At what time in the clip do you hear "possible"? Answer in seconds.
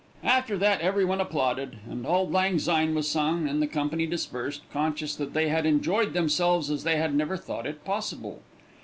7.85-8.41